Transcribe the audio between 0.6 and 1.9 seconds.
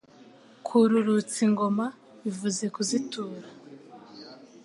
Kururutsa ingoma